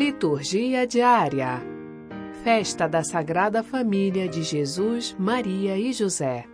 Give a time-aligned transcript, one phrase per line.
[0.00, 1.60] Liturgia diária.
[2.42, 6.46] Festa da Sagrada Família de Jesus, Maria e José.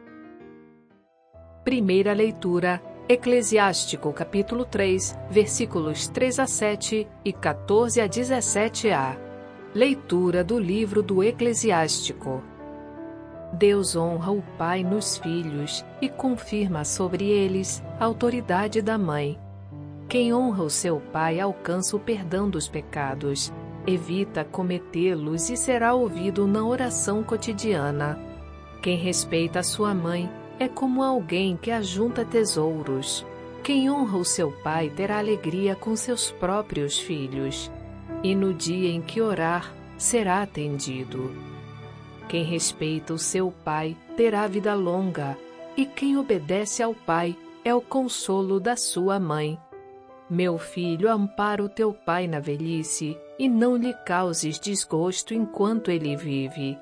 [1.62, 9.16] Primeira leitura: Eclesiástico, capítulo 3, versículos 3 a 7 e 14 a 17a.
[9.72, 12.42] Leitura do livro do Eclesiástico.
[13.52, 19.38] Deus honra o pai nos filhos e confirma sobre eles a autoridade da mãe.
[20.16, 23.52] Quem honra o seu pai alcança o perdão dos pecados,
[23.86, 28.18] evita cometê-los e será ouvido na oração cotidiana.
[28.80, 30.26] Quem respeita sua mãe
[30.58, 33.26] é como alguém que ajunta tesouros.
[33.62, 37.70] Quem honra o seu pai terá alegria com seus próprios filhos,
[38.22, 41.30] e no dia em que orar, será atendido.
[42.26, 45.36] Quem respeita o seu pai terá vida longa,
[45.76, 49.58] e quem obedece ao pai é o consolo da sua mãe.
[50.28, 56.16] Meu filho, ampara o teu pai na velhice e não lhe causes desgosto enquanto ele
[56.16, 56.76] vive.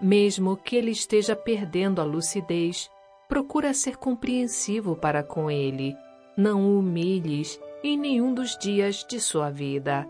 [0.00, 2.88] Mesmo que ele esteja perdendo a lucidez,
[3.28, 5.96] procura ser compreensivo para com ele.
[6.36, 10.08] Não o humilhes em nenhum dos dias de sua vida.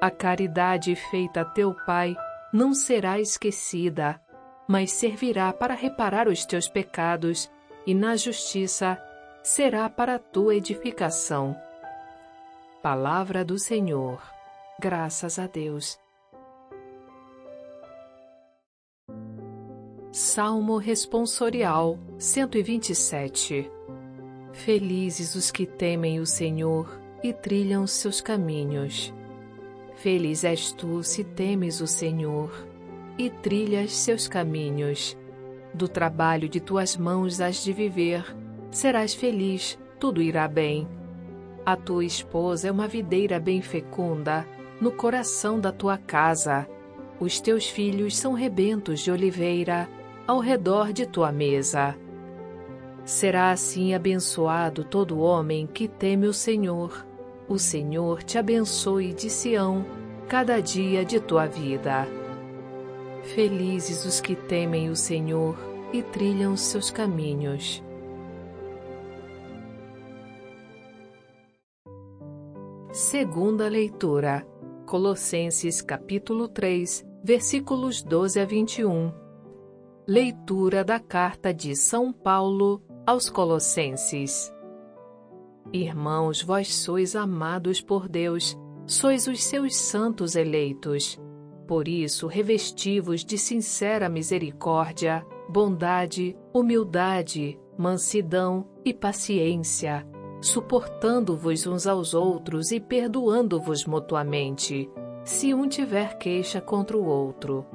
[0.00, 2.16] A caridade feita a teu pai
[2.52, 4.18] não será esquecida,
[4.66, 7.50] mas servirá para reparar os teus pecados
[7.86, 8.98] e, na justiça,
[9.42, 11.54] será para a tua edificação.
[12.90, 14.18] Palavra do Senhor.
[14.80, 15.98] Graças a Deus.
[20.10, 23.70] Salmo Responsorial 127
[24.54, 29.12] Felizes os que temem o Senhor e trilham seus caminhos.
[29.96, 32.66] Feliz és tu se temes o Senhor
[33.18, 35.14] e trilhas seus caminhos.
[35.74, 38.24] Do trabalho de tuas mãos has de viver,
[38.70, 40.88] serás feliz, tudo irá bem.
[41.68, 44.48] A tua esposa é uma videira bem fecunda
[44.80, 46.66] no coração da tua casa.
[47.20, 49.86] Os teus filhos são rebentos de oliveira
[50.26, 51.94] ao redor de tua mesa.
[53.04, 57.06] Será assim abençoado todo homem que teme o Senhor.
[57.46, 59.84] O Senhor te abençoe de Sião
[60.26, 62.08] cada dia de tua vida.
[63.24, 65.54] Felizes os que temem o Senhor
[65.92, 67.82] e trilham seus caminhos.
[72.98, 74.44] Segunda leitura.
[74.84, 79.12] Colossenses capítulo 3, versículos 12 a 21.
[80.04, 84.52] Leitura da carta de São Paulo aos Colossenses.
[85.72, 91.20] Irmãos, vós sois amados por Deus, sois os seus santos eleitos.
[91.68, 100.04] Por isso, revestivos de sincera misericórdia, bondade, humildade, mansidão e paciência
[100.40, 104.88] suportando-vos uns aos outros e perdoando-vos mutuamente,
[105.24, 107.66] se um tiver queixa contra o outro.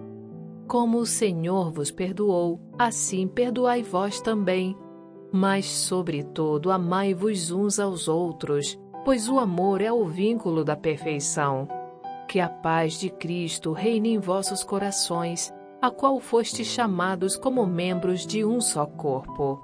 [0.67, 4.77] Como o Senhor vos perdoou, assim perdoai vós também.
[5.31, 11.67] Mas, sobretudo, amai-vos uns aos outros, pois o amor é o vínculo da perfeição.
[12.27, 18.25] Que a paz de Cristo reine em vossos corações, a qual fostes chamados como membros
[18.25, 19.59] de um só corpo.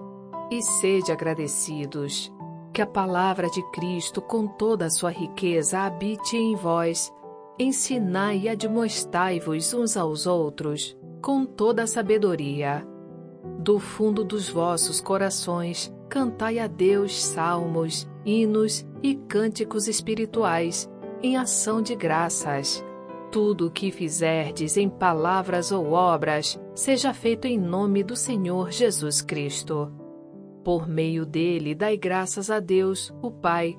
[0.51, 2.31] E sede agradecidos
[2.79, 7.13] que a palavra de Cristo, com toda a sua riqueza, habite em vós.
[7.59, 12.87] Ensinai e admoestai-vos uns aos outros, com toda a sabedoria.
[13.59, 20.89] Do fundo dos vossos corações, cantai a Deus salmos, hinos e cânticos espirituais,
[21.21, 22.81] em ação de graças.
[23.29, 29.21] Tudo o que fizerdes em palavras ou obras, seja feito em nome do Senhor Jesus
[29.21, 29.91] Cristo
[30.63, 33.77] por meio dele, dai graças a Deus, o Pai.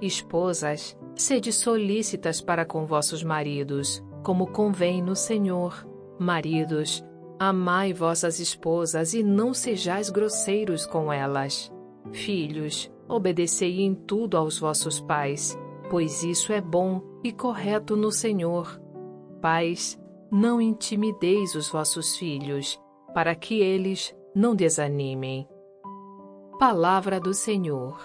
[0.00, 5.86] Esposas, sede solícitas para com vossos maridos, como convém no Senhor.
[6.18, 7.04] Maridos,
[7.38, 11.72] amai vossas esposas e não sejais grosseiros com elas.
[12.12, 15.58] Filhos, obedecei em tudo aos vossos pais,
[15.90, 18.80] pois isso é bom e correto no Senhor.
[19.40, 19.98] Pais,
[20.30, 22.80] não intimideis os vossos filhos,
[23.12, 25.48] para que eles não desanimem.
[26.60, 27.98] Palavra do Senhor.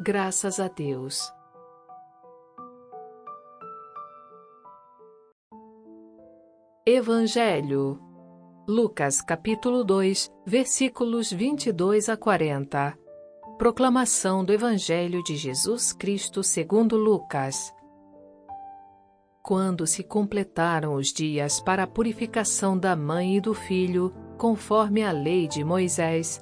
[0.00, 1.20] Graças a Deus.
[6.86, 8.00] Evangelho.
[8.68, 12.96] Lucas capítulo 2, versículos 22 a 40.
[13.58, 17.74] Proclamação do Evangelho de Jesus Cristo segundo Lucas.
[19.42, 25.10] Quando se completaram os dias para a purificação da mãe e do filho, conforme a
[25.10, 26.40] lei de Moisés,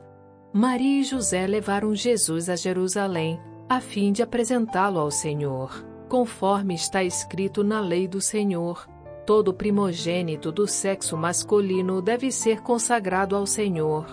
[0.53, 5.89] Maria e José levaram Jesus a Jerusalém, a fim de apresentá-lo ao Senhor.
[6.09, 8.85] conforme está escrito na lei do Senhor.
[9.25, 14.07] Todo primogênito do sexo masculino deve ser consagrado ao Senhor.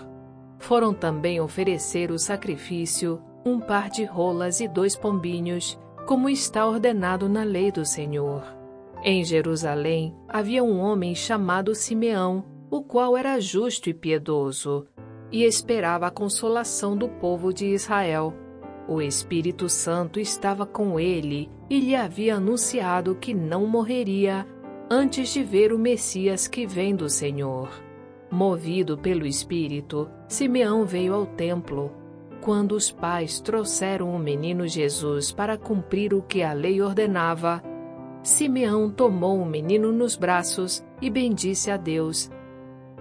[0.60, 5.76] Foram também oferecer o sacrifício, um par de rolas e dois pombinhos,
[6.06, 8.44] como está ordenado na lei do Senhor.
[9.02, 14.86] Em Jerusalém havia um homem chamado Simeão, o qual era justo e piedoso,
[15.30, 18.34] e esperava a consolação do povo de Israel.
[18.88, 24.46] O Espírito Santo estava com ele e lhe havia anunciado que não morreria
[24.90, 27.68] antes de ver o Messias que vem do Senhor.
[28.30, 31.92] Movido pelo Espírito, Simeão veio ao templo.
[32.40, 37.62] Quando os pais trouxeram o menino Jesus para cumprir o que a lei ordenava,
[38.22, 42.30] Simeão tomou o menino nos braços e bendisse a Deus.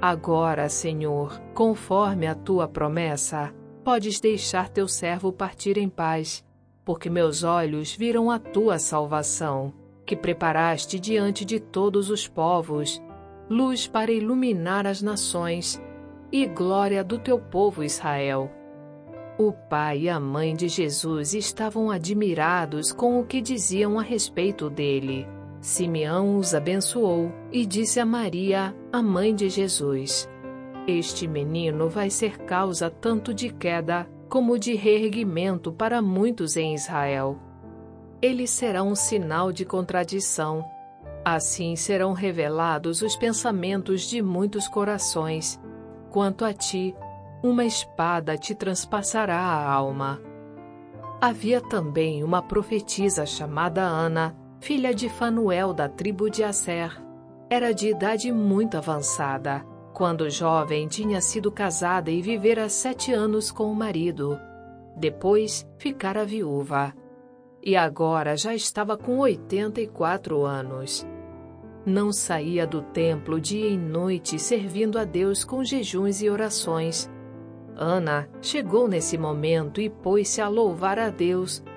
[0.02, 3.52] Agora, Senhor, conforme a tua promessa,
[3.84, 6.46] podes deixar teu servo partir em paz,
[6.86, 9.74] porque meus olhos viram a tua salvação,
[10.06, 13.02] que preparaste diante de todos os povos,
[13.50, 15.82] luz para iluminar as nações
[16.32, 18.52] e glória do teu povo Israel.
[19.40, 24.70] O pai e a mãe de Jesus estavam admirados com o que diziam a respeito
[24.70, 25.28] dele.
[25.68, 30.26] Simeão os abençoou e disse a Maria, a mãe de Jesus:
[30.88, 37.38] este menino vai ser causa tanto de queda como de reerguimento para muitos em Israel.
[38.22, 40.64] Ele será um sinal de contradição.
[41.26, 45.60] Assim serão revelados os pensamentos de muitos corações.
[46.10, 46.96] Quanto a ti,
[47.44, 50.22] uma espada te transpassará a alma.
[51.20, 57.02] Havia também uma profetisa chamada Ana, filha de Fanuel da tribo de Asser.
[57.50, 59.66] Era de idade muito avançada
[59.98, 64.40] quando jovem, tinha sido casada e vivera sete anos com o marido.
[64.96, 66.94] Depois, ficara viúva.
[67.64, 71.04] E agora já estava com 84 anos.
[71.84, 77.10] Não saía do templo dia e noite servindo a Deus com jejuns e orações.
[77.76, 81.64] Ana chegou nesse momento e pôs-se a louvar a Deus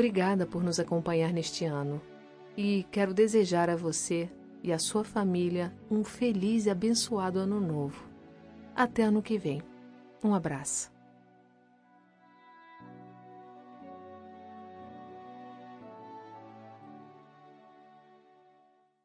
[0.00, 2.00] Obrigada por nos acompanhar neste ano
[2.56, 4.30] e quero desejar a você
[4.62, 8.02] e a sua família um feliz e abençoado ano novo.
[8.74, 9.60] Até ano que vem.
[10.24, 10.90] Um abraço.